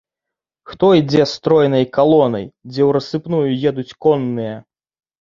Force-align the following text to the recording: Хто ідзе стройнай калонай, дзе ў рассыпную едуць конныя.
Хто 0.71 0.89
ідзе 1.01 1.27
стройнай 1.33 1.85
калонай, 1.99 2.51
дзе 2.73 2.81
ў 2.87 2.89
рассыпную 2.99 3.47
едуць 3.71 3.89
конныя. 4.03 4.61